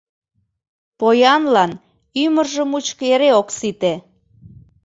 [0.99, 1.71] Поянлан
[2.23, 3.93] ӱмыржӧ мучко эре ок сите!